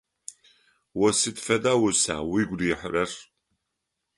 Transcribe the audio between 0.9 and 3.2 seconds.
О сыд фэдэ уса угу рихьырэр?